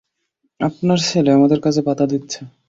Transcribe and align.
আপনার 0.59 0.99
ছেলে 1.07 1.29
আমাদের 1.31 1.59
কাজে 1.59 1.81
বাদা 1.87 2.05
দিচ্ছে। 2.07 2.39